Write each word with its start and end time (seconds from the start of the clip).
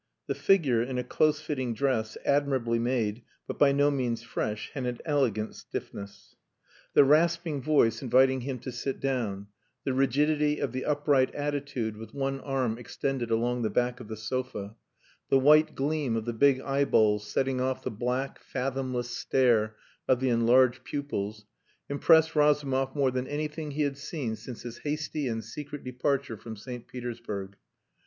The 0.25 0.33
figure, 0.33 0.81
in 0.81 0.97
a 0.97 1.03
close 1.03 1.39
fitting 1.41 1.75
dress, 1.75 2.17
admirably 2.25 2.79
made, 2.79 3.21
but 3.45 3.59
by 3.59 3.71
no 3.71 3.91
means 3.91 4.23
fresh, 4.23 4.71
had 4.73 4.87
an 4.87 4.97
elegant 5.05 5.53
stiffness. 5.53 6.35
The 6.95 7.03
rasping 7.03 7.61
voice 7.61 8.01
inviting 8.01 8.41
him 8.41 8.57
to 8.61 8.71
sit 8.71 8.99
down; 8.99 9.45
the 9.83 9.93
rigidity 9.93 10.57
of 10.57 10.71
the 10.71 10.85
upright 10.85 11.35
attitude 11.35 11.97
with 11.97 12.15
one 12.15 12.39
arm 12.39 12.79
extended 12.79 13.29
along 13.29 13.61
the 13.61 13.69
back 13.69 13.99
of 13.99 14.07
the 14.07 14.17
sofa, 14.17 14.75
the 15.29 15.37
white 15.37 15.75
gleam 15.75 16.15
of 16.15 16.25
the 16.25 16.33
big 16.33 16.59
eyeballs 16.61 17.27
setting 17.29 17.61
off 17.61 17.83
the 17.83 17.91
black, 17.91 18.39
fathomless 18.39 19.11
stare 19.11 19.75
of 20.07 20.19
the 20.19 20.29
enlarged 20.29 20.83
pupils, 20.83 21.45
impressed 21.89 22.35
Razumov 22.35 22.95
more 22.95 23.11
than 23.11 23.27
anything 23.27 23.69
he 23.69 23.83
had 23.83 23.99
seen 23.99 24.35
since 24.35 24.63
his 24.63 24.79
hasty 24.79 25.27
and 25.27 25.43
secret 25.43 25.83
departure 25.83 26.37
from 26.37 26.55
St. 26.55 26.87
Petersburg. 26.87 27.55